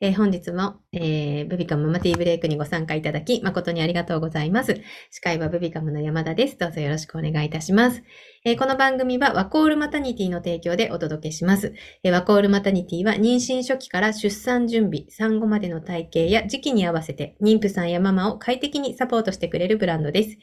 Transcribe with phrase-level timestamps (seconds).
[0.00, 4.80] えー本日も、えー、ブビカムママティーブレイクにご参加いただき、誠にありがとうございます。
[5.10, 6.56] 司会はブビカムの山田です。
[6.56, 8.02] どうぞよろしくお願いいたします。
[8.44, 11.74] えーこの番組はワコールマタニティの提供でお届けします。
[12.02, 20.38] えーワコールマタニティは妊娠初期から出産準備、産後までの体型や時期に合わせて妊婦さんやママを快適にサポートしてくれるブランドです。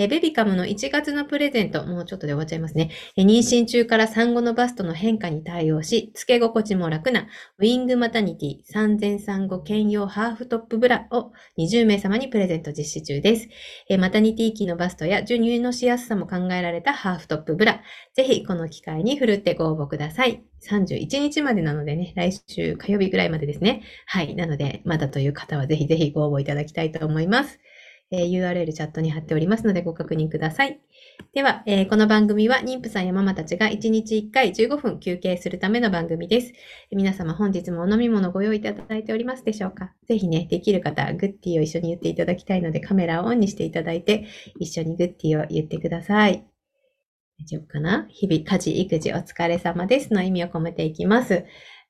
[0.00, 2.90] えベビカムの1月のプレゼント、もうちょっとで終わっちゃいますね。
[3.16, 7.26] え妊娠中から産後のバストの変化に対応し、付け心地も楽な
[7.58, 13.48] ウィングマタニティ産前産後兼用ハーフトップブラを20名様にプレゼント実施中です。
[13.88, 17.82] えーマタニティ期のバストや授乳のしやすさも考えられたハーフトップブラ。
[18.14, 20.42] ぜひこの機会にふるってご応募ください。
[20.62, 23.82] 31日までなのでね、来週火曜日ぐらいまでですね。
[24.06, 24.34] はい。
[24.34, 27.58] なので、まだという方はぜひぜひご応募いただきたいと思います。
[28.10, 30.80] えー URL チャットに貼っておりますのでご確認ください。
[31.34, 36.52] では、えーこの番組は妊婦さんやママたちが1日1回15分休憩するための番組です。
[36.90, 39.92] 皆様本日もお飲み物ご用意いただいておりますでしょうか？
[40.06, 44.26] ぜひね、できる方、グッディを一緒に言っていただきたいのでカメラをオンにしていただいて、
[44.58, 46.44] 一緒にグッディを言ってください。
[47.40, 48.06] 大丈夫かな？
[48.10, 51.44] 日々家事、育児お疲れ様ですの意味を込めていきます。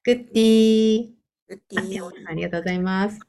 [0.05, 1.09] グッディ
[1.49, 3.21] ウッディあありがとうございます。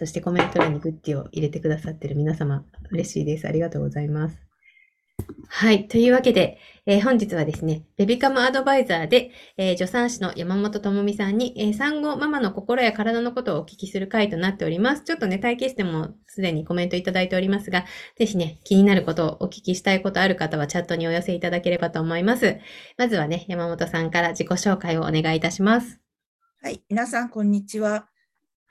[0.00, 3.46] そしてコメント欄にグッディを入れてくださってる皆様、嬉しいです。
[3.46, 4.38] ありがとうございます。
[5.46, 5.88] はい。
[5.88, 6.56] というわけで、
[6.86, 15.04] えー本日はですね、ベビカムアドバイザーで、えー助産師の山本智美さんに、えー産後ママの心や体のことをお聞きする回となっております。
[15.04, 17.84] ちょっとね、体験してもすでにコメントいただいておりますが、
[18.16, 22.58] ぜひね、気になることをお聞きしたいことある方はチャットにお寄せいただければと思います。
[22.96, 26.00] まずはね、山本さんから自己紹介をお願いいたします。
[26.62, 28.09] はい、皆さん、こんにちは。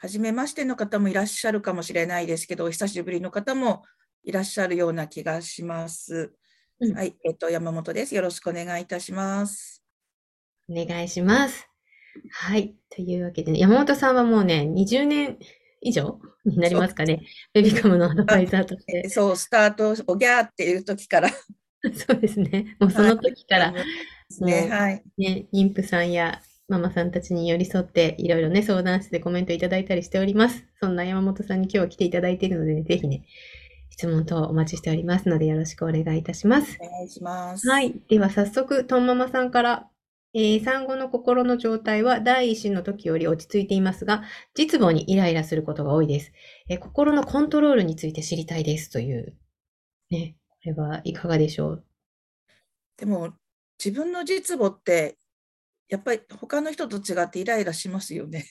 [0.01, 3.83] はじめましての方もいらっしゃるかもしれないですけど、お久しぶりの方も
[4.23, 6.31] いらっしゃるような気がします。
[6.79, 8.15] うんはい、えっと、山本です。
[8.15, 9.83] よろしくお願いいたします。
[10.69, 11.67] お願いします。
[12.31, 12.75] はい。
[12.89, 15.37] というわけでね、山本さんはもうね、20年
[15.81, 17.21] 以上になりますかね。
[17.53, 19.09] ベビカムのアドバイザーとしてえ。
[19.09, 21.29] そう、スタート、おぎゃーっていう時から。
[21.93, 22.77] そうですね。
[22.79, 23.83] もうその時から、で
[24.29, 25.03] すね、はい。
[25.17, 30.65] ね、妊婦さんやママさんたちに寄り添って、いろいろね、相談してコメントいただいたりしております。
[30.79, 33.25] そんな山本さんに今日は来ていただいているので、ね、ぜひね、
[33.89, 36.77] 質問等お待ちしておりますので、よろしくお願いいたします。
[36.79, 37.67] お願いします。
[37.67, 37.93] はい。
[38.07, 39.89] では早速、トンママさんから、
[40.35, 46.31] えー産後の心の状態は第一子の時より落ち着いていますが、実母にイライラすることが多いです。
[46.69, 49.35] えー心のコントロールについて知りたいですという。
[50.11, 51.83] ね、これはいかがでしょう？
[52.97, 53.33] でも、
[53.83, 55.17] 自分の実母って、
[55.89, 58.45] やっぱり他の人と違ってイライラしますよね。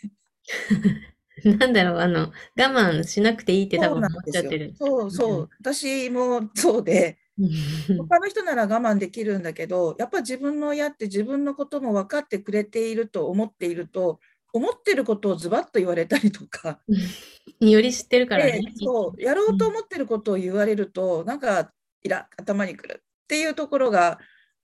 [1.45, 4.75] なんだろう、あの、我慢しなくていいって多分思っちゃってる。
[4.77, 5.51] そうそう。
[5.61, 7.19] 私もそうで、
[7.99, 14.19] 他の人なら我慢できるんだけど、やっぱ自分の親って自分のことも分かってくれていると思っていると、
[14.53, 16.81] 思ってることをズバッと言われたりとか、
[17.61, 18.73] より知ってるからでね。
[18.77, 21.73] そう、やろうと思ってることを言われると、なんか
[22.03, 24.19] イラ頭にくるっていうところが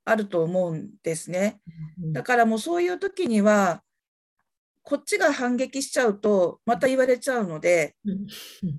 [0.05, 1.61] あると思うんですね。
[2.03, 3.83] うんだからもうそういう時には、
[4.83, 8.27] こっちが反撃しちゃうと、また言われちゃうので、うん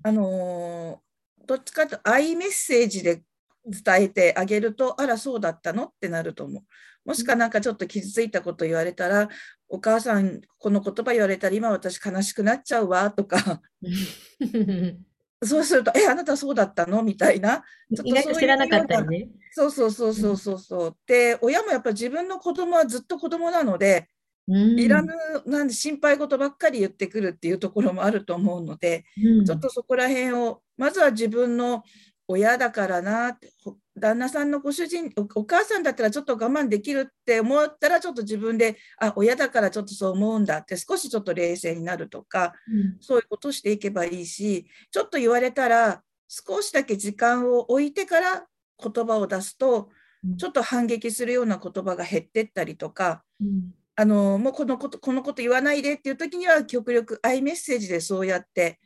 [0.03, 1.05] あのー
[1.47, 3.23] どっちかというと、愛メッセージで
[3.65, 6.63] 伝えてあげると、あら、そうだったのってなると思う。
[7.05, 9.29] もしかなんかちょっと傷ついたこと言われたら、
[9.69, 13.61] お母さん、この言葉言われたら、今私悲しくなっちゃうわとか、
[15.43, 17.03] そうすると、え、あなたそうだったの？
[17.03, 17.63] みたいな。
[17.95, 19.29] ちょっととそう知らなかったりね。
[19.51, 20.97] そうそうそうそうそうそう。
[21.05, 24.09] で、親もやっぱり自分の子供はずっと子供なので、
[24.47, 25.13] うんいらぬ、
[25.45, 31.83] なんで心配事ばっかり言ってくるっていうところもあると思うので、うんちょっとそこら辺を、まずは自分の
[32.27, 42.97] 親だからなって、ほ旦那さんのご主人、おお母さんだったらちょっと我慢できるって思ったら、ちょっと自分で、あ、親だからちょっとそう思うんだって、少しちょっと冷静になるとか、うん。
[42.99, 48.47] そういうことしていけばいいし、ちょっと言われたら、少しだけ時間を置いてから
[48.83, 49.89] 言葉を出すと、
[50.37, 53.73] ちょっと反撃するような言葉が減ってったりとか、うん。
[53.97, 58.77] あのもうこのことこのこと言わないでっていう時には極力アイメッセージでそうやって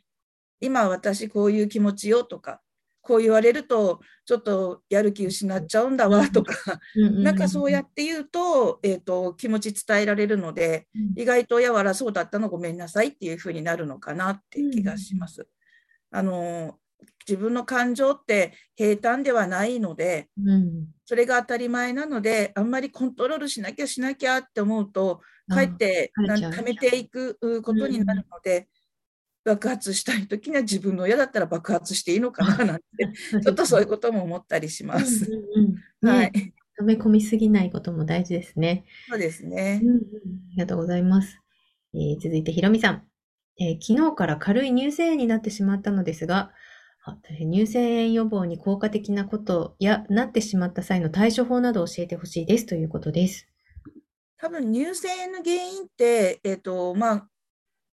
[0.61, 2.61] 今私こういう気持ちよとか
[3.01, 11.21] こう言われるとちょっとやる気失っちゃうんだわとか、うんなんかそうやって言うと,、えー、と気持ち伝えられるのでうん。
[11.21, 15.47] 意外と親はらそうだったのごめんなさいっていうふうになるのかなっていう気がします。
[16.11, 16.77] あの
[17.27, 20.87] 自分の感情って平坦ではないのでうん。
[21.09, 28.67] それが当たり前なので、あんまりコントロールしなきゃしなきゃって思うと、かえってなん疲れちゃう溜めていくうことになるので、
[29.45, 32.83] 爆発したいときには自分の親だったら爆発していいのかななんて、
[33.41, 35.25] ちょっとそういうことも思ったりします。
[35.31, 38.86] うんうんうんはねい、溜め込みすぎないことも大事ですね。
[39.09, 39.89] そうですねうん。
[39.89, 40.01] うんあ
[40.51, 41.39] りがとうございます。
[41.94, 43.03] えー続いて、ひろみさん。
[43.59, 46.51] えー昨日から軽い乳腺炎になってしまったのですが、
[47.39, 53.47] 乳腺炎予防に効果的なことや、なってしまった際の対処法などを教えてほしいですということです。
[54.38, 57.27] 多分乳腺炎の原因って、えっとまあ、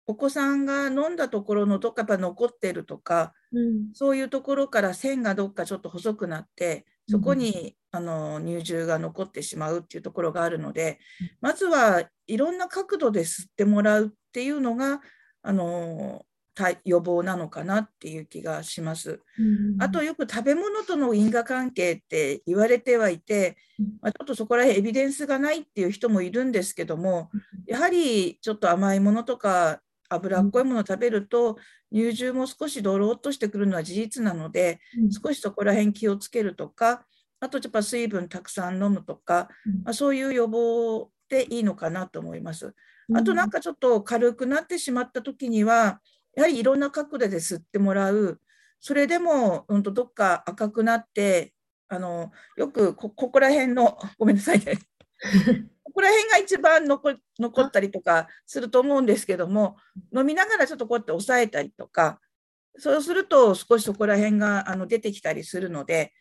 [0.06, 3.91] お子さんが飲んだところのどっかやっぱ残ってるとかうん。
[3.94, 11.00] そういうところから線がどっかちょっと細くなってそこにあの乳汁が残ってしまうっていうところがあるので
[11.41, 15.00] まずはいろんな角度で吸ってもらうっていうのが
[15.43, 16.25] あの
[16.55, 19.20] 対予防なのかなっていう気がします。
[19.79, 27.31] あとよく食べ物との因果関係って言われてはいてうん、まあ、ちょっとそこら辺エビデンスがないっていう人もいるんですけども
[27.67, 29.81] やはりちょっと甘いものとか
[30.11, 31.57] 脂っこいものを食べると
[31.93, 35.11] 乳汁も少しドローっとしてくるのは事実なのでうん。
[35.11, 37.07] 少しそこら辺気をつけるとか
[37.41, 39.73] あとやっぱ水分たくさん飲むとか、うん。
[39.85, 42.75] まあ、そういう予防でいいのかなと思います。
[43.15, 46.01] あとなんかちょっと軽くなってしまった時には
[46.37, 48.41] やはりいろんな角度で吸ってもらう。
[48.79, 51.53] それでも、うん、とどっか赤くなって
[51.89, 54.79] あのよくこここら辺のごめんなさいね
[55.91, 59.77] ここら辺が一番残残ったりとかすると思うんですけども
[60.17, 62.21] 飲みながらちょっとこうやって押さえたりとか
[62.79, 66.13] そうすると少しそこら辺があの出てきたりするので、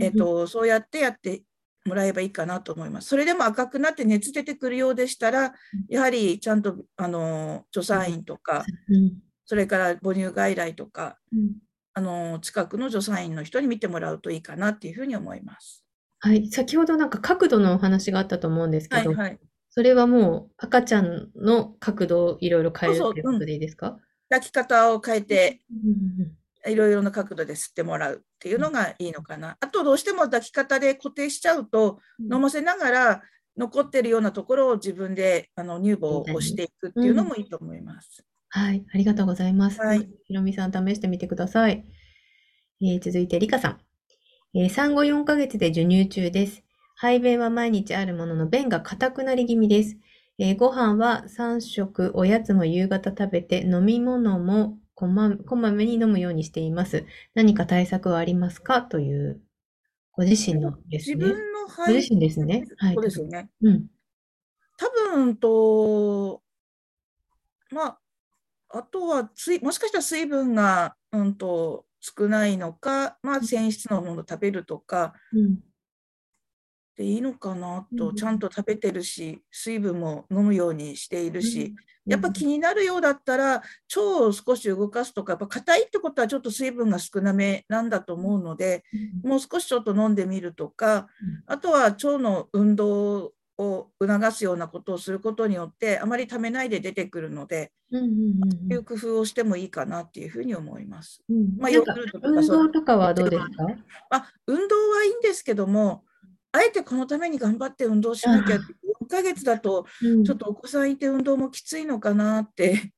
[0.00, 1.42] えっと、そうやってやって
[1.84, 3.08] もらえばいいかなと思います。
[3.08, 5.52] それでも赤くなって熱出てくるようでしたら、
[5.88, 9.14] やはりちゃんとあの助産院とか、うん。
[9.44, 11.56] それから母乳外来とか、うん。
[11.94, 15.81] あの近くの助産院の人に見てもらうといいかなっていうふうに思います。
[16.24, 16.46] はい。
[16.50, 19.38] 先ほどなんか角度のお話があったと思うんですけど、はいはい。
[19.70, 23.98] それはもう赤ちゃんの角度をいろいろ変えるそうそうということでいいですか？
[24.30, 25.90] 抱き方を変えて、うん
[26.20, 26.32] うん
[26.64, 29.56] いろいろな角度で吸ってもらうっていうのがいいのかな。
[29.58, 33.22] あとどうしても抱き方で固定しちゃうと、うん飲ませながら
[33.56, 38.24] 残ってるようなところを自分であの乳房を押していくっていうのもいいと思います。
[38.48, 38.84] はい。
[38.94, 39.80] ありがとうございます。
[39.80, 41.84] はいひろみさん、試してみてください。
[42.80, 43.78] えー続いて、りかさん。
[44.54, 46.62] えー産後4ヶ月で授乳中です。
[46.94, 49.96] 排便は毎日あるものの、便が硬くなり気味です。
[50.38, 57.06] えーご飯は3食、おやつも夕方食べて、飲み物もこまこまめに飲むようにしています。
[57.34, 58.82] 何か対策はありますか？
[58.82, 59.40] という、
[60.12, 61.28] ご自身のです自ね。
[61.34, 62.64] 分のご排自身ですね。
[62.78, 62.94] はい。
[62.94, 63.50] そうですよね。
[63.62, 63.86] うん。
[64.76, 66.42] 多分と、
[67.70, 75.14] まあ、あとは水、もしかしたら水分が、うん、と少ないのか、まあ、繊維質のものを食べるとか。
[75.32, 75.58] うん。
[76.94, 78.16] でいいのかなと、うん。
[78.16, 81.74] ちゃんと食べてるし、水分も飲むようにしているし、
[82.06, 82.12] うん。
[82.12, 83.62] やっぱ気になるようだったら、
[83.94, 88.84] 腸を少し動かすとか、やっぱ硬いってことはちょっと水分が少なめなんだと思うので、
[89.24, 89.30] うん。
[89.30, 101.22] もう少しちょっと飲んでみるとかうん、あとは腸の運動を促すようなことをすることによって、あまりためないで出てくるので、うんうんうんいう工夫をしてもいいかなっていうふうに思います。
[101.28, 101.56] うん。
[101.58, 103.66] まあ、ヨーグルトとか運動とかはどうですか？
[104.10, 106.04] あ運動はいいんですけども、
[106.52, 108.66] あえてこのために頑張って運動しなきゃって、
[109.02, 110.24] 4ヶ月だと、うん。
[110.24, 112.92] ちょっとお子さんいて運動もきついのかなって、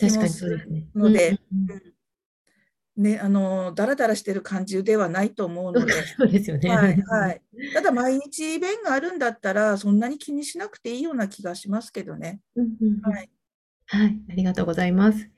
[0.00, 0.88] 確かにそうですね。
[0.96, 1.92] のでうんうん
[2.96, 6.68] ね、あのだらだらしてる感じではないと思うので、 そうですよね。
[6.68, 7.42] はいはい、
[7.72, 12.40] ただ毎日便があるんだったら、そんなに気にしなくていいような気がしますけどね。
[12.56, 13.30] うんうんうんはい
[13.86, 15.28] はい、ありがとうございます。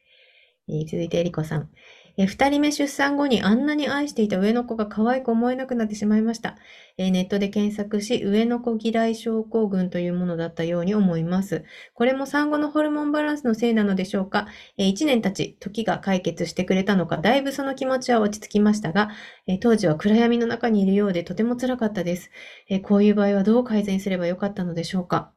[0.68, 1.70] えー続いて、えりこさん。
[2.18, 6.56] えー二人目出産後にあんなに愛していた上の子が可愛く思えなくなってしまいました。
[6.98, 11.64] えーネットで検索し、上の子嫌い症候群というものだったように思います。
[11.94, 14.46] これも産後のホルモンバランスのせいなのでしょうか？
[14.76, 19.10] えー一年経ち、時が解決してくれたのか、だいぶその気持ちは落ち着きましたが、
[19.46, 22.30] えー当時は暗闇の中にいるようでとても辛かったです。
[22.68, 25.32] えーこういう場合はどう改善すればよかったのでしょうか？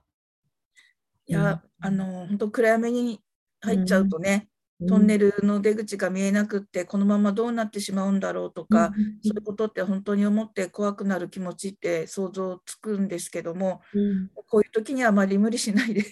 [1.28, 3.22] いや、あの本当暗闇に
[3.62, 4.55] 入っちゃうとね、うん、
[4.88, 8.92] トンネルの出口が見えなくって、このままどうなってしまうんだろうとか、
[9.24, 14.30] そういうことって本当に思って怖くなる気持ちって想像つくんですけども、うん。
[14.48, 16.04] こういう時にはあまり無理しないで、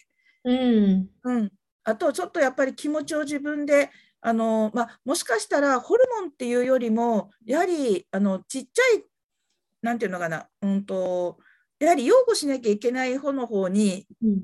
[0.45, 1.09] うん。
[1.23, 1.51] うん、
[1.83, 3.89] あとちょっとやっぱり気持ちを自分で
[4.21, 9.03] あの、まあ、もしかしたらホルモンっていうよりもやはりあのちっちゃい
[9.81, 11.37] なんていうのかな、うんと、
[11.79, 14.43] やはり擁護しなきゃいけない方の方にうん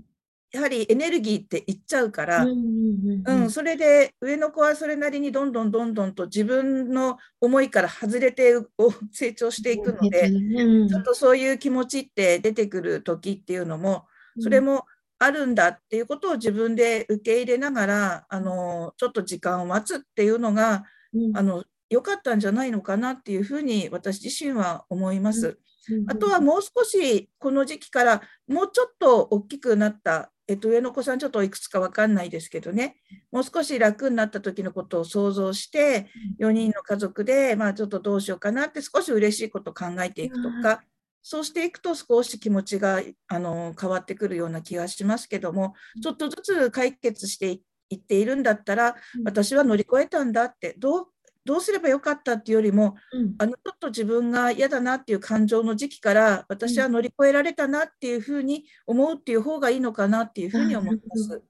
[0.52, 10.88] やはりエネルギーっていっちゃうから、うんそれで上の子はそれなりにどんどんどんどんと自分の思いから外れてお成長していくので、うん。
[10.90, 14.06] ちょっとそういう気持ちって出てくる時っていうのも、
[14.40, 14.86] それも
[15.20, 21.38] あるんだっていうことを自分で受け入れながら、あのちょっと時間を待つっていうのがうん。
[21.38, 25.60] あの良かったんじゃないのかなっていうふうに私自身は思います。
[26.08, 32.96] あとはもう少しこの時期からもうちょっと大きくなった、えっと、上の子さんちょっといくつか分かんないですけどね、
[33.32, 36.08] もう少し楽になった時のことを想像して、
[36.40, 40.82] 4人の家族で、まあ、ちょっとどうしようかなって少し嬉しいことを考えていくとか、
[41.22, 51.08] そうしていくと少し気持ちがあの変わってくるような気がしますけども、ちょっとずつ解決していっているんだったら、私は乗り越えたんだって、どう
[51.50, 61.42] どうすればよかったっていうよりも、うん、あのちょっと自分が嫌だなっていう感情の時期から私は乗り越えられたなっていうふうに思うっていう方がいいのかなっていうふうに思います。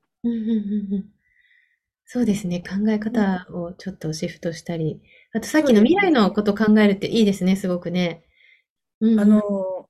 [2.06, 2.62] そうですね。
[2.62, 5.02] 考え方をちょっとシフトしたり。
[5.34, 8.24] あとさっきの未来のことを考えるっていいですね、すごくね。
[9.02, 9.90] うん、あの、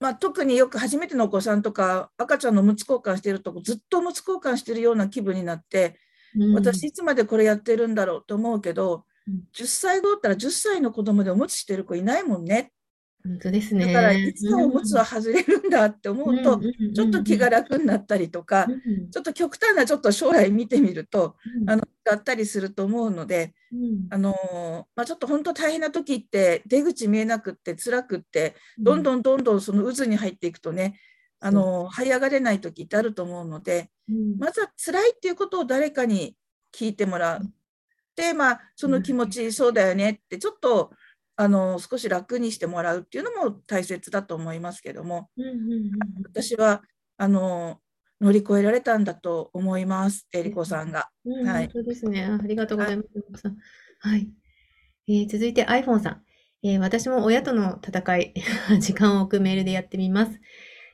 [0.00, 5.96] まあ、特によく初めてのお子さんとか赤ちゃんのむつ交換してるとずっとむつ交換してるような気分になって、
[6.36, 12.72] うん、私いつまでこれやってるんだろうと思うけど、10歳後だったら10歳の子供でおむつしてる子いないもんね。
[13.26, 13.86] 本当ですね。
[13.86, 16.60] だからいつのおむつは外れるんだって思うと、
[16.94, 18.66] ちょっと気が楽になったりとか、
[19.10, 23.54] ちょっと極端なちょっと将来見てみると、あのだったりすると思うので、
[24.10, 31.00] あのまあ、ちょっと本当大変な時って出口見えなくって辛くってどんどんどんどんその渦に入っていくとね、
[31.40, 33.88] あの這い上がれない時ってあると思うので、
[34.38, 36.36] まずは辛いっていうことを誰かに
[36.74, 37.50] 聞いてもらう。
[38.16, 40.92] で、まあ、その気持ち、そうだよねってちょっと
[41.36, 45.30] あの少し楽にしてもらうっていうのも大切だと思いますけども、
[46.24, 46.82] 私は
[47.16, 47.80] あの
[48.20, 51.10] 乗り越えられたんだと思います、えりこさんが。
[51.44, 52.24] はい、本当ですね。
[52.24, 53.48] ありがとうございます。
[54.00, 54.28] はい、
[55.08, 56.22] えー、続いて iPhone さん、
[56.62, 58.34] えー、私も親との戦い、
[58.80, 60.40] 時間を置くメールでやってみます。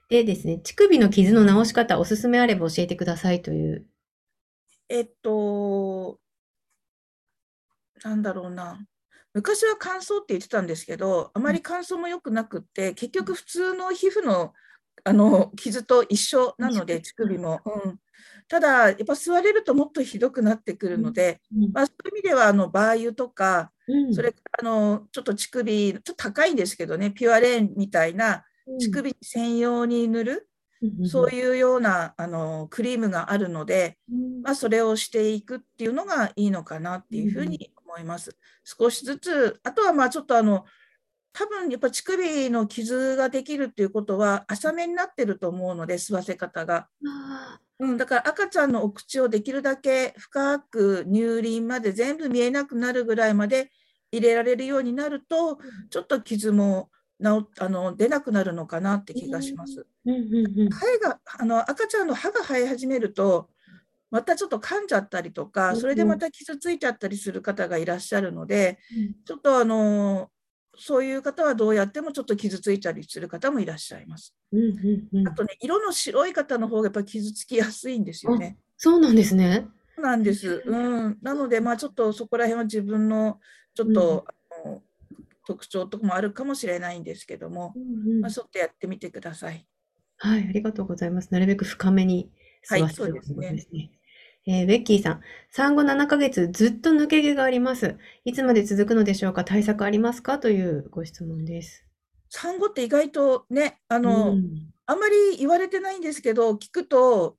[0.08, 3.86] でですね、乳首の傷の治し方、おすすめあれば教えてくださいという。
[4.88, 6.19] えっと、
[8.04, 8.78] なんだろうな。
[9.32, 14.52] 昔は乾燥って言ってたんですけど、あまり乾燥も良くなくって、結局普通の皮膚の
[15.04, 17.60] あの傷と一緒なので、乳首も。
[17.64, 17.98] うん、
[18.48, 28.44] ただ、やっぱ吸われるともっとひどくなってくるので、うん、まあ、そういう意味ではあのバー油とか、うん、それからあのちょっと乳首、ちょっと高いんですけどね、ピュアレーンみたいな
[28.78, 30.48] 乳首専用に塗る、
[31.06, 33.98] そういうようなあのクリームがあるので、
[34.42, 38.36] まあ、それをしていくっていうのがいいのかなっていうふうに思います。
[38.64, 40.64] 少しずつ、あとはまあちょっとあの、
[41.32, 46.88] 多分やっぱ乳首の傷ができるっていうことは浅めになってると思うので吸わせ方が。
[47.78, 53.70] うん、だから赤ちゃんのお口をできるだけ深く乳輪まで全部見えなくなるぐらいまで
[54.12, 56.90] 入れられるようになるとちょっと傷も
[57.22, 59.86] 治あの出なくなるのかなって気がします。
[60.04, 63.48] 歯があの赤ちゃんの歯が生え始めると
[64.10, 68.78] またちょっと噛んじゃったりとか、それでまた傷ついちゃったりする方がいらっしゃるので、
[69.24, 70.30] ちょっとあの
[70.76, 74.34] そういう方はどうやってもちょっと傷ついたりする方もいらっしゃいます。
[75.26, 78.56] あとね、色の白い方の方がやっぱ傷つきやすいんですよね。
[78.76, 79.66] そうなんですね。
[79.98, 80.62] なんです。
[80.64, 81.18] うん。
[81.20, 83.38] なので、まあちょっとそこら辺は自分の
[83.74, 84.24] ちょっと、
[84.64, 84.82] うん、あの
[85.46, 89.66] 特徴とかもあるかもしれないんですけども、うんうん、まあ、ちょっとやってみてください。
[90.16, 91.28] はい、ありがとうございます。
[91.30, 92.30] なるべく深めに
[92.68, 93.90] 吸わせる、はい、そうですね。
[94.46, 95.20] えー、ベッキーさん、
[95.50, 97.98] 産後7ヶ月ずっと抜け毛があります。
[98.24, 99.44] いつまで続くのでしょうか？
[99.44, 100.38] 対策ありますか？
[100.38, 101.84] というご質問です。
[102.30, 107.36] 産後って意外とね、あの、うん、あんまり言われてないんですけど、聞くと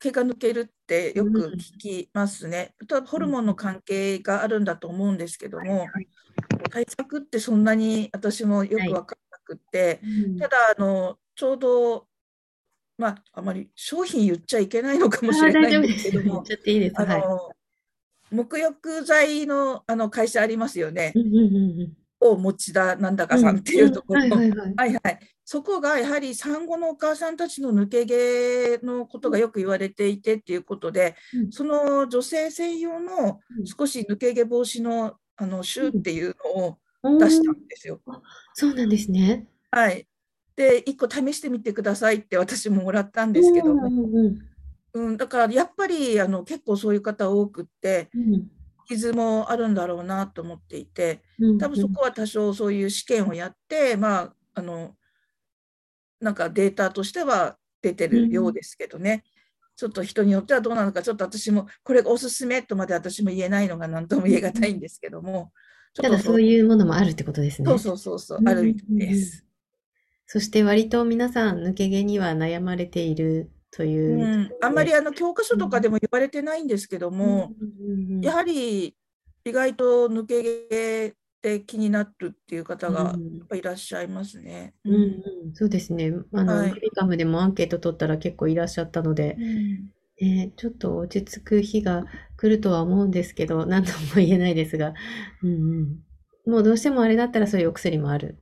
[0.00, 2.74] 毛が抜けるってよく聞きますね。
[2.90, 5.86] うん、ホルモンの関係があるんだと思うんですけども、
[6.70, 12.06] 対策ってそんなに私もよく分からなくって、はいうん、ただあの、ちょうど
[13.02, 16.44] まあ、あまり商品言っちゃいけないのかもしれないんですけども、
[16.94, 17.50] あの、
[18.32, 21.12] 沐浴剤のあの会社ありますよね。
[22.20, 38.00] を持田なんだかさんっていうところ、はいはいそこがやはり産後のお母さんたちの抜け毛のことがよく言われていてっていうことで、うん、その女性専用の少し抜け毛防止のあのシューっていうのを出したんですよ。
[38.06, 38.22] うん、
[38.54, 39.48] そうなんですね。
[39.72, 40.06] はい。
[40.56, 43.74] で1個試してみてくださいって私ももらったんですけど。
[43.74, 43.90] も、
[44.94, 48.10] うん、だからやっぱりあの結構そういう方多くって、
[48.86, 51.22] 傷もあるんだろうなと思っていて
[51.58, 54.94] 多分そこは多少そういう試験をやってまああの
[56.20, 59.24] なんかデータとしては出てるようですけどね、
[59.76, 65.52] ちょっと人によってはどうなのかちょっと私もこれがおすすめとまで私も言えないのが何とも言え難いんですけども、
[65.94, 67.68] ただそういうものもあるってことですね。
[67.68, 69.44] そうそうそうそう、あるみたいです。
[70.32, 77.52] そして割と皆さん抜け毛には悩まれているという、うん、あんまりあの教科書とかでも言われてないんですけども、
[78.22, 78.96] やはり
[79.44, 81.12] 意外と抜け毛っ
[81.42, 83.14] て気になるっていう方が
[83.54, 84.72] いらっしゃいますね。
[84.86, 84.96] うんう
[85.50, 86.10] ん、そうですね。
[86.32, 92.06] あの、はいベビカムでもアンケート取ったら結構いらっしゃったので、うんね、ちょっと落ち着く日が
[92.38, 94.94] 来るとは思うんですけど、何とも言えないですが、
[95.42, 96.50] うんうん。
[96.50, 98.38] もうどうしてもあれだったらそういうお薬もある。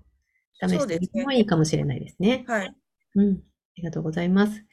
[0.69, 2.45] 試してみてもいいかもしれないですね。
[2.47, 2.75] はい。
[3.17, 3.37] うん。
[3.37, 3.39] あ
[3.77, 4.65] りがとうございます。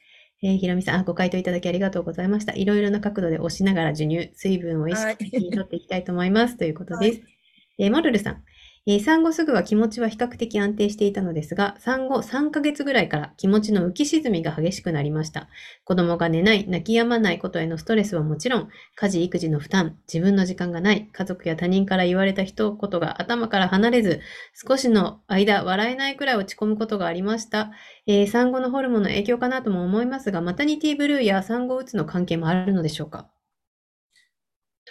[0.42, 2.54] えーひろみさん、あ、ご回答いただきありがとうございました。
[2.54, 6.56] いろいろな角度で押しながら授乳、水分を意識的に取っていきたいと思います。
[6.56, 7.22] ということです。
[7.78, 8.44] えーモルルさん、
[8.88, 15.48] え産後すぐは気持ちは比較的安定していたのですが、産後3ヶ月ぐらいから気持ちの浮き沈みが激しくなりました。
[15.84, 24.20] 子供が寝ない、泣き止まないことへのストレスはもちろん、家事・育児の負担、自分の時間がない、家族や他人から言われた一言が頭から離れず、
[24.66, 27.70] 少しの間笑えないくらい落ち込むことがありました。
[28.06, 33.28] えー産後のホルモンの影響かなとも思いますが、マタニティブルーや産後うつの関係もあるのでしょうか？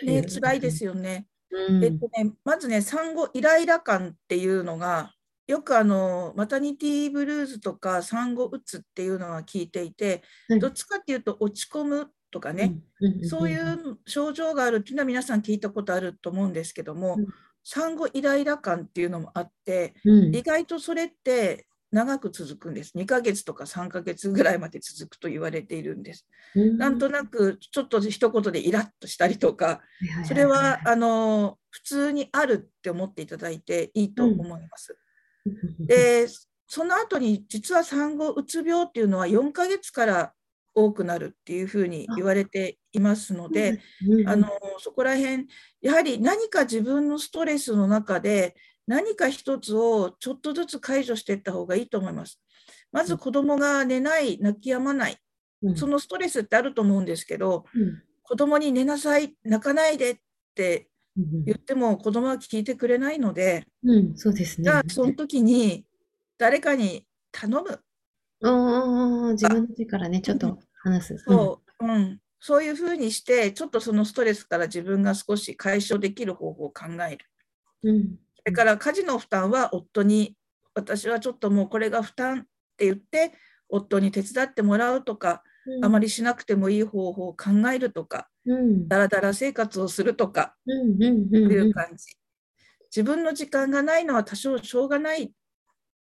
[0.02, 1.28] ね、辛いですよね。
[1.70, 1.84] うん。
[1.84, 5.14] えっとね、まずね、産後イライラ感っていうのが、
[5.48, 10.60] よくあのマタニティブルーズとか産後うつっていうのは聞いていて、はい。
[10.60, 13.28] どっちかっていうと落ち込むとかね、うん。
[13.28, 17.28] そういう症状があるっていうのは皆さん聞いたことあると思うんですけども、うん。
[17.64, 20.36] 産後イライラ感っていうのもあって、うん。
[20.36, 22.98] 意外とそれって長く続くんです。
[22.98, 26.28] 2ヶ月とか3ヶ月ぐらいまで続くと言われているんです。
[26.56, 29.82] うんなんとなくちょっと一言でイラッとしたりとか、
[30.26, 34.98] それはあの普通にあるって思っていただいていいと思います。
[35.80, 36.28] で、
[36.68, 40.34] その後に実は産後うつ病っていうのは4ヶ月から
[40.76, 45.48] 多くなるっていうふうに言われていますので、うんあのそこら辺
[45.82, 48.56] やはり何か自分のストレスの中で
[48.88, 52.42] 何か一つをちょっとずつ解除していった方がいいと思います。
[52.92, 55.18] まず子供が寝ない、泣き止まない、
[55.62, 60.18] うんそのストレスってあると思うんですけど、うん子供に寝なさい、泣かないでっ
[60.54, 64.66] てうん言っても子供は聞いてくれないので、うん、そうですね。
[64.66, 65.86] じゃあその時に
[66.38, 67.80] 誰かに頼む。
[68.40, 71.18] 自分の力ね、ちょっと話す。
[71.26, 77.26] そう、うん、そういうふうにして、ちょっとそのストレスから自分が少し解消できる方法を考える。
[77.84, 78.16] うん。
[78.48, 80.36] れから家事の負担は夫に、
[80.74, 82.44] 私はちょっともうこれが負担っ
[82.78, 83.34] て言って、
[83.70, 85.44] 夫に手伝ってもらうとか、
[85.82, 88.88] あまりしなくてもいい方法を考えるとか、うん。
[88.88, 91.04] だらだら生活をするとか、うん。
[91.04, 91.30] うん。
[91.30, 91.52] とうん。
[91.52, 92.06] いう感じ。
[92.96, 95.34] 自分の時間がないのは多少しょうがない。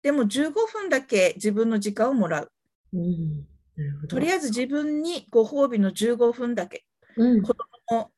[0.02, 2.52] でも15分だけ自分の時間をもらう。
[2.92, 3.46] うん。
[4.08, 6.84] とりあえず自分にご褒美の15分だけ。
[7.16, 7.42] うん。
[7.42, 8.12] 子供も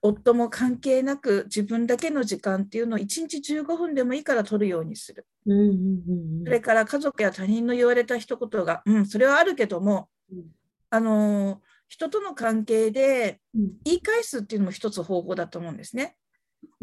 [0.00, 5.26] 夫も関係なく自分だけの時間っていうのを1日15分でもいいから取るようにする。
[5.46, 5.58] うん。
[5.58, 5.68] うん。
[5.70, 6.44] うん。
[6.44, 10.44] それから家族や他人の言われた一言が、うん、それはあるけども、うん
[10.90, 11.58] あのー
[11.88, 16.16] 人との関係でうん言い返すっていうのも一つ方法だと思うんですね。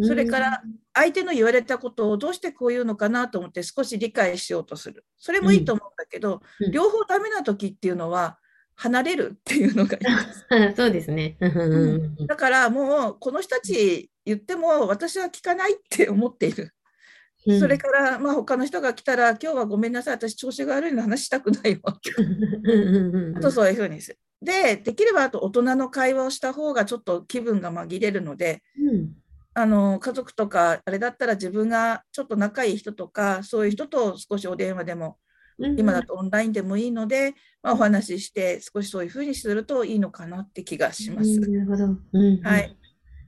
[0.01, 0.61] それから、
[0.93, 5.05] 相手の言われたことをどうしてこう言うのかなと思って少し理解しようとする。
[5.17, 8.39] それもいいと思うんだけど、うん両方ダメな時っていうのは
[8.75, 10.45] 離れるっていうのがいいです。
[10.49, 11.37] あ そうですね。
[11.39, 16.63] うんだからもうこの人たち言っても私は聞かないって思っている。
[16.63, 21.95] うんそれからまあ他の人が来たら今日はごめんなさい私調子が悪いの話したくないわ。
[23.37, 24.17] あとそういうふうにする。
[24.41, 29.15] でできればあと大人の会話をした方がちょっと気分が紛れるのでうん
[29.57, 35.15] あの家族とかあれだったら自分がちょっと仲いい人とかそういう人と少しお電話でもうん
[35.57, 41.29] 今だとオンラインでもいいので、まあ、お話しして少しそういうふうにするといいのかなって気がします。
[41.29, 41.85] うんなるほど。
[41.85, 42.77] うんうんはい。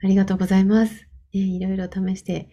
[0.03, 1.07] ありがとうございます。
[1.33, 2.49] ね、いろいろ試して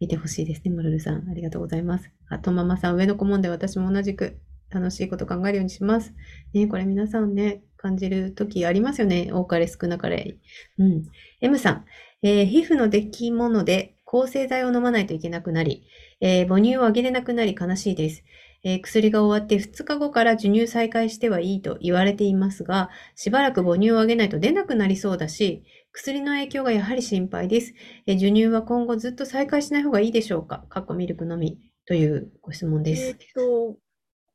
[0.00, 1.28] みてほしいですね、モルルさん。
[1.28, 2.10] ありがとうございます。
[2.28, 4.38] あと、ママさん、上の顧問で私も同じく
[4.70, 6.12] 楽しいこと考えるようにします。
[6.52, 9.30] ね、これ皆さんね、感じるときありますよね。
[9.32, 10.36] 多かれ少なかれ。
[10.78, 11.04] うん。
[11.40, 11.84] M さん、
[12.22, 15.86] えー皮膚の出来物で抗生剤を飲まないといけなくなり、
[16.20, 18.24] えー母乳をあげれなくなり悲しいです。
[18.64, 27.74] えー薬が終わって2日後から授乳再開してはいいと言われていますが、しばらく母乳をあげないと出なくなりそうだし、薬の影響がやはり心配です。
[28.06, 30.64] えー授乳は今後ずっと再開しない方がいいでしょうか？
[30.68, 33.02] かっこミルクのみというご質問です。
[33.02, 33.76] えーっと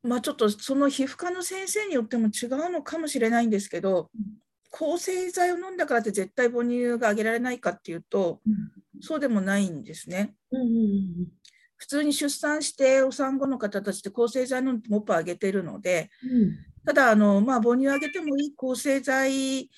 [0.02, 4.10] まあ、ちょっとその皮膚科の先生によっても違うのかもしれないんですけど、
[4.70, 8.40] 抗生剤を飲んだからって絶対母乳があげられないかっていうと、
[9.02, 10.36] そうでもないんですね。
[10.52, 11.28] うんうんうん
[11.80, 16.58] 普通に出産してお産後の方たちって抗生剤飲んでモップあげてるので、うん。
[16.86, 19.70] ただあの、まあ、母乳あげてもいい抗生剤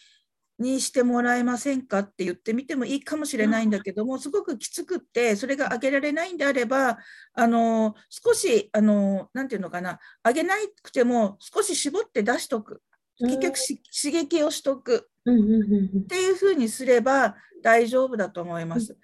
[0.58, 6.98] にしてもらえませんかって言ってみてもいいかもしれないんだけども、すごくきつくって、それがあげられないんであれば、
[7.34, 12.82] あの少しあの、なんていうのかな、あげなくても少し絞って出しとく、
[13.20, 15.10] 結局し刺激をしとく。
[15.26, 18.98] っていうふうにすれば大丈夫だと思います。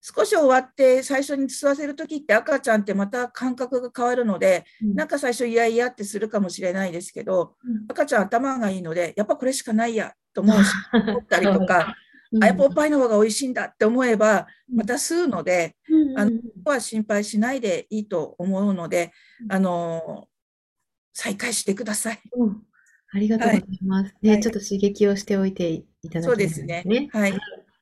[0.00, 11.96] 少し終わって最初に吸わせるときって赤ちゃんってまた感覚が変わるので、うんなんか最初嫌々ってするかもしれないですけど、うん赤ちゃん頭がいいので、やっぱこれしかないやと思うし、 思ったりとか、
[12.32, 16.32] うんあ、やっぱおっぱいの方が美味しいんだって思えば、うんまた吸うので、うんあの
[16.64, 20.28] は心配しないでいいと思うので、うんあの
[21.12, 22.20] 再開してください。
[22.32, 22.62] うん
[23.10, 24.14] ありがとうございます。
[24.20, 26.82] ね、はいちょっと刺激をしておいていただきそうたいですね。
[26.84, 27.08] ね。
[27.10, 27.32] はい。
[27.32, 27.38] あ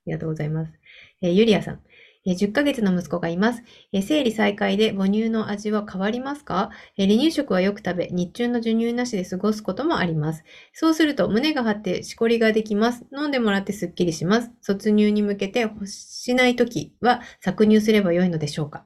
[0.07, 0.72] りがとうございます。
[1.20, 1.83] えーゆりやさん。
[2.27, 3.62] えー10ヶ月の息子がいます。
[3.93, 6.71] えー生理再開で母乳の味は変わりますか？
[6.99, 10.45] えー離乳食はよく食べ、日中の授乳なしで過ごすこともあります。
[10.75, 13.05] そうすると胸が張ってしこりができます。
[13.17, 14.51] 飲んでもらってすっきりします。
[14.61, 18.85] 卒乳に向けて欲しないときは搾乳すればよいのでしょうか？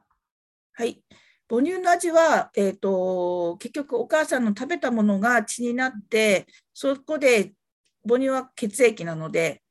[0.75, 1.03] はい。
[1.49, 7.55] 母乳の味は、えっ、と、結局お母さんの食べたものが血になって、そこで
[8.09, 9.63] 母乳は血液なので、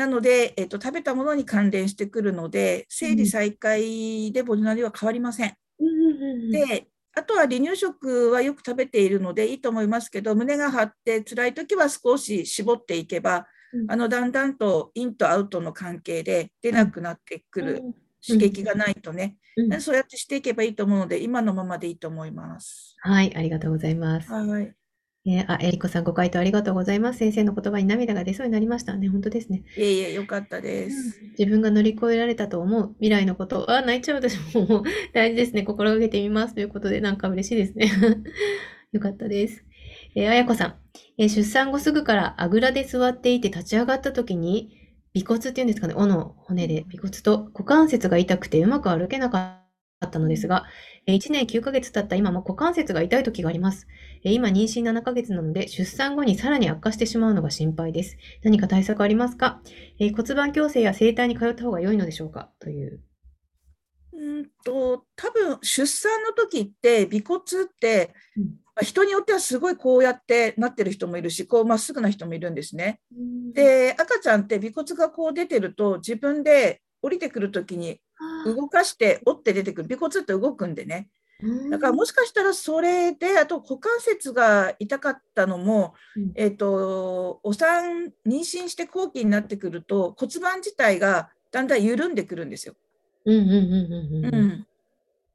[0.00, 5.54] なので、えっ、と、食べたものに関連してくるので、生理再開で母乳の味は変わりません。
[6.50, 17.82] で、で、あとは離乳食はよく食べているのでいいと思いますけど、胸が張って辛い時は少し絞っていけば、うんあのだんだんとインとアウトの関係で出なくなってくる、
[18.26, 19.36] 刺激がないとね、
[19.80, 22.96] そうやってしていけばいいと思うので、今のままでいいと思います。
[23.00, 24.32] はい、ありがとうございます。
[24.32, 24.74] はい。
[25.26, 27.18] えーあ、えりこさん、ご回答ありがとうございます。
[27.20, 29.08] 先生の言葉に涙が出そうになりましたね。
[29.08, 29.64] 本当ですね。
[29.76, 31.20] いえいえ、よかったです。
[31.38, 33.70] 自分が乗り越えられたと思う未来のこと。
[33.70, 35.62] あ、泣いちゃう私も 大事ですね。
[35.64, 36.54] 心がけてみます。
[36.54, 37.90] ということで、なんか嬉しいですね。
[38.92, 39.64] よかったです。
[40.14, 40.74] えーあやこさん、
[41.18, 44.76] えー出産後すぐからあぐらで座っていて立ち上がった時に、
[45.16, 49.59] 尾骨っていうんですかね、尾の骨で尾骨と股関節が痛くてうまく歩けなかった
[50.08, 50.64] のですが、
[51.06, 53.86] えー1年9ヶ月経った今も股関節が痛い時があります。
[54.24, 58.16] えー今妊娠7ヶ月なので、出産後にさらに悪化してしまうのが心配です。
[58.42, 59.60] 何か対策ありますか、
[59.98, 62.50] えー骨盤矯正や整体に通った方が良いのでしょうか？
[62.60, 63.00] という。
[64.12, 68.12] うんと、多分出産の時って、尾骨って、
[68.82, 73.00] 人によってはすごいこうやってなってる人もいるし、こうまっすぐな人もいるんですね。
[73.54, 78.00] で、赤ちゃんって尾骨がこう出てると、自分で降りてくる時に
[78.44, 79.96] 動かして折って出てくる。
[79.96, 81.10] 尾骨って動くんでね。
[81.70, 92.74] だからもしかしたらそれで、あと股関節が痛かったのも、うんえっ、と、お産、妊娠して後期になってくると骨盤自体がだんだん緩んでくるんですよ。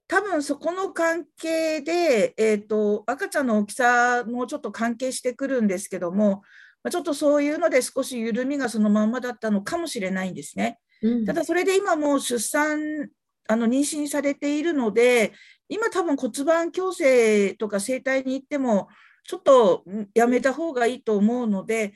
[0.07, 6.43] 多分そこの関係で、えっ、と、赤ちゃんの大きさもちょっと関係してくるんですけども、
[6.83, 10.77] まあちょっとそういうので少し緩みがそのまんまだったのかもしれないんですね。
[11.05, 13.09] うんただそれで今もう出産、
[13.47, 15.33] あの妊娠されているので、
[15.69, 18.87] 今多分骨盤矯正とか整体に行っても、
[19.23, 21.93] ちょっとうんやめた方がいいと思うので、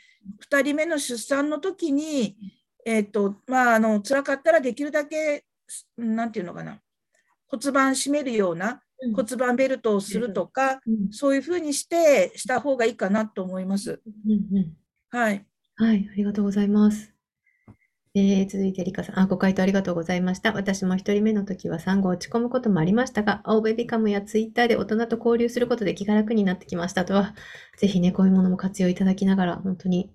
[0.49, 2.37] 2人目の出産の時に、
[2.85, 6.79] えっ、と、まあ、あの、辛かったらできるだけ、すなんていうのかな、
[7.47, 14.01] 骨盤締めるようなうん骨盤ベルトをするとか、うんそういうふうにして、した方がいいかなと思います。
[14.25, 14.73] うんうん
[15.09, 15.45] はい。
[15.75, 17.18] はい、ありがとうございます。
[18.15, 20.51] えー続いて、リカさん、あ、ご回答ありがとうございました。
[20.53, 27.33] 私も一人目の時は産後落ち込むこともありましたが、青ベビカムやツイッターで大人と交流することで気が楽になってきましたとは、
[27.77, 30.11] ぜひね、こういうものも活用いただきながら、本当に、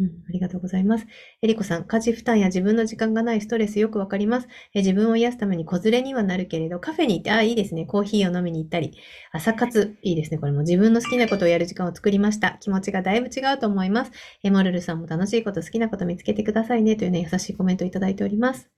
[0.00, 1.06] うん、ありがとうございます。
[1.42, 4.48] えりこさん、家事負担や自分の時間がないストレスよくわかります。
[4.74, 7.84] え自分を癒すために子連れにはなるけれど、カフェに行って、あ、いいですね。
[7.84, 8.96] コーヒーを飲みに行ったり、
[9.30, 10.38] 朝活、いいですね。
[10.38, 12.56] これも自分の好きなことをやる時間を作りました。
[12.60, 14.12] 気持ちがだいぶ違うと思います。
[14.42, 16.96] えモルルさんも楽しいこと、好きなこと見つけてくださいね。
[16.96, 18.70] というね、優しいコメントをいただいております。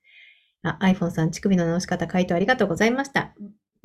[0.64, 3.34] あ、iPhone さん、乳首の直し方、回答ありがとうございました。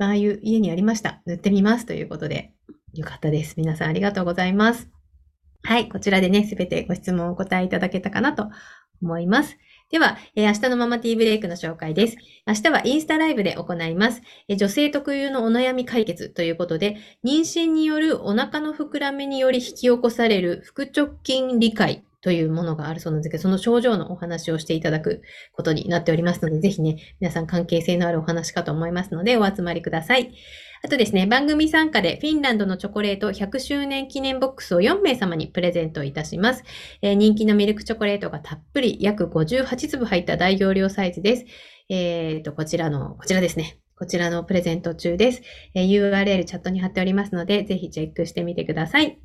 [0.00, 1.22] ああいう家にありました。
[1.26, 1.86] 塗ってみます。
[1.86, 2.52] ということで、
[2.94, 3.54] よかったです。
[3.56, 4.97] 皆さんありがとうございます。
[5.62, 8.48] はい、こちらでね、すべてご質問をお答えいただけたかなと
[9.02, 9.56] 思います。
[9.90, 12.16] では、えー明日のママティーブレイクの紹介です。
[12.46, 14.22] 明日はインスタライブで行います。
[14.48, 30.32] えー女性特有のお悩み解決ということで、妊娠によるお腹の膨らみにより引き起こされる腹直筋理解というものがあるそうなんですけど、その症状のお話をしていただくことになっておりますので、ぜひね、皆さん関係性のあるお話かと思いますので、お集まりください。
[30.82, 36.62] あとですね、番組参加でフィンランドのチョコレート100周年記念ボックスを4名様にプレゼントいたします。
[37.02, 41.46] えー人気のミルクチョコレートがたっぷり約58粒入った大容量サイズです。
[41.88, 43.80] えーと、こちらの、こちらですね。
[43.96, 45.42] こちらのプレゼント中です。
[45.74, 49.18] えー URL チャットに貼っておりますので、ぜひチェックしてみてください。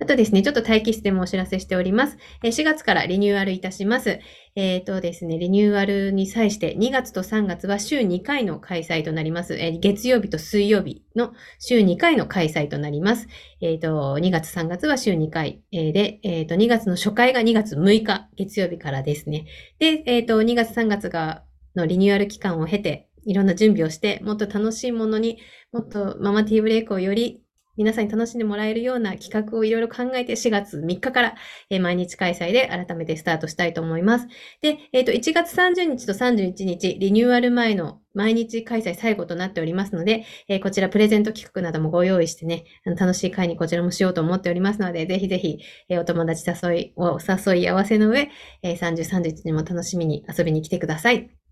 [0.00, 2.18] あとですね、ちょっと待機室でもお知らせしております。
[2.42, 4.18] 4月からリニューアルいたします。
[4.56, 9.54] えっ、とですね、リニューアルに際して2月と3月は週2回の開催となります。
[9.54, 13.28] えー月曜日と水曜日の週2回の開催となります。
[13.60, 19.46] えっ、と、2月3月は週2回、えで、えっ、と、2月の初回が2月6日月曜日からですね。
[19.78, 21.44] で、えっ、と、2月3月が
[21.76, 25.38] のリニューアル期間を経て、いろんな準備をして、もっと楽しいものに、
[25.72, 27.43] もっとママティーブレイクをより
[27.76, 31.34] 皆さんに楽しんでもらえるような企画をいろいろ考えて4月3日から、
[31.70, 34.28] えー、毎日開催で改めてスタートしたいと思います。
[34.62, 45.58] で、えっ、ー、と、1月30日と31日、リニューアル前の毎日開催最後となっておりますので、えー、こちらプレゼント企画などもご用意してね、あの楽しい会にこちらもしようと思っておりますので、ぜひぜひ、
[45.88, 48.30] えー、お友達誘い、お誘い合わせの上、
[48.62, 51.43] えー、30、31にも楽しみに遊びに来てください。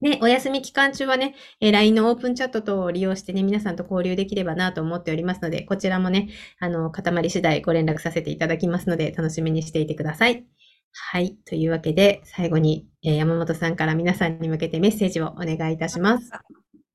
[0.00, 6.28] で、お休み期間中はね、え LINE のオープンチャット等を利用してね、皆さんと交流できればなと思っておりますので、こちらもね、
[6.60, 10.46] あの、固まり次第ご連絡させていただきますので、楽しみにしていてください。
[10.92, 11.36] はい。
[11.44, 16.30] というわけで、最後に、えー、山本さんから皆さんに向けてメッセージをお願いいたします。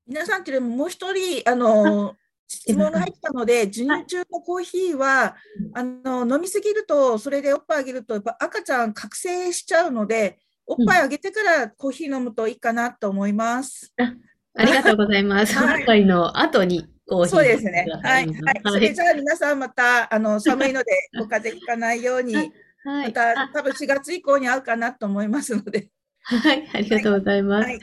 [0.06, 2.14] 皆さんけれども、もう一人、あの、
[2.48, 5.36] 質問が入ったので、授乳中のコーヒーは、
[5.74, 13.92] あの飲みすぎると、それでおっぱいあげると、やっぱ赤ちゃん覚醒しちゃうので、おっぱいあげてからコーヒー飲むといいかなと思います。
[13.98, 14.12] あ
[14.56, 15.54] ありがとうございます。
[15.58, 17.36] はい、おっぱいの後にコーヒー。
[17.36, 17.86] そうですね。
[18.02, 18.26] はい。
[18.26, 18.60] はい。
[18.64, 22.52] それじゃあ皆さんまた、あの、寒いので、お風邪ひかないように、はい、
[22.84, 25.88] また、多分4月以降に会うかなと思いますので。
[26.22, 26.68] はい。
[26.72, 27.66] ありがとうございます。
[27.66, 27.80] はい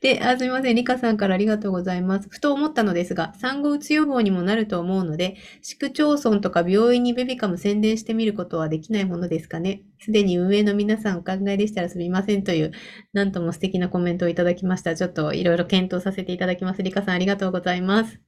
[0.00, 0.74] で、あすみません。
[0.76, 2.28] リカさんからありがとうございます。
[2.30, 9.82] ふと思ったのですが、産後うつ予防にもなると思うので、市区町村とか病院にベビカム宣伝してみることはできないものですかね。
[10.00, 12.72] すでに運営の皆さんお考えでしたらすみませんという、
[13.12, 14.94] なんとも素敵なコメントをいただきました。
[14.94, 16.82] ちょっといろいろ検討させていただきます。
[16.82, 18.20] リカさんありがとうございます。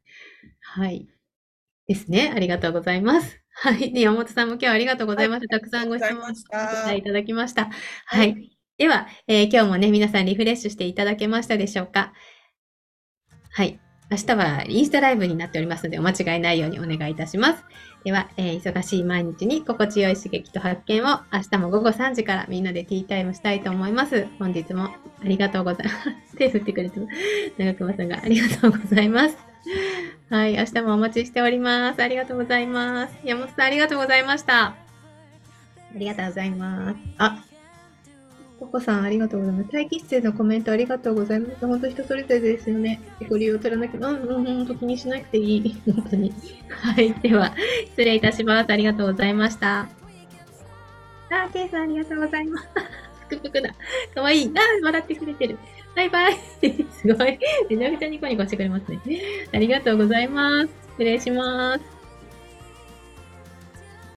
[0.61, 1.07] はい。
[1.89, 2.33] ですね。
[2.35, 3.41] ありがとうございます。
[3.53, 3.93] はい。
[3.93, 5.59] で、山本さんも今日はありがとうございました。
[5.59, 6.35] たくさんご質問
[6.97, 7.71] いただきました。
[8.07, 8.60] はい。
[8.81, 12.15] では、えー、今日もね、皆さんリフレッシュしていただけましたでしょうか？
[13.53, 13.79] はい。
[14.11, 17.65] 明日はインスタライブになっておりますので、お間違いないようにお願いいたします。
[18.05, 24.27] では、えー、忙しい毎日に心地よい刺激と発見を明日も午後3時からみんなでティータイムしたいと思います。
[24.39, 25.93] 本日もありがとうございま
[26.31, 26.37] す。
[26.39, 26.99] 手振ってくれて
[27.59, 29.37] 長熊さんがありがとうございます。
[30.31, 32.03] はい、明日もお待ちしております。
[32.03, 33.15] ありがとうございます。
[33.25, 34.69] 山本さんありがとうございました。
[34.69, 34.75] あ
[35.95, 36.97] りがとうございます。
[37.19, 37.45] あ、
[38.61, 39.75] ココさん、ありがとうございます。
[39.75, 41.67] 待機室へのコメントありがとうございます。
[41.67, 43.01] 本当人それぞれですよね。
[43.31, 45.83] ご利用取らなきゃ、うん、うん、本当気にしなくていい。
[45.91, 46.35] 本当に。
[46.69, 47.15] はい。
[47.15, 47.55] では、
[47.87, 48.71] 失礼いたします。
[48.71, 49.81] ありがとうございました。
[49.81, 52.69] あー、ケイさん、ありがとうございます。
[53.31, 53.75] ぷくぷくだ。
[54.15, 54.53] かわいい。
[54.55, 55.59] あ、笑ってくれてる。
[55.97, 56.37] バイバイ。
[56.93, 57.39] すごい。
[57.71, 59.01] めちゃくちゃニコニコしてくれますね。
[59.53, 60.69] ありがとうございます。
[60.99, 62.00] 失礼します。